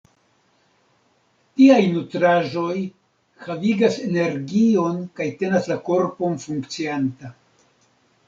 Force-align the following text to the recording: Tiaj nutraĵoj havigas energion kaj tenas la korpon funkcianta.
Tiaj 1.59 1.77
nutraĵoj 1.97 2.77
havigas 3.49 3.99
energion 4.07 4.97
kaj 5.19 5.27
tenas 5.43 5.69
la 5.73 5.79
korpon 5.91 6.39
funkcianta. 6.47 7.31